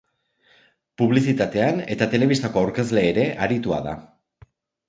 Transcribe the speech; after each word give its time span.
Publizitatean 1.01 1.83
eta 1.97 2.09
telebistako 2.15 2.65
aurkezle 2.65 3.07
ere 3.13 3.29
aritua 3.49 3.81
da. 3.91 3.95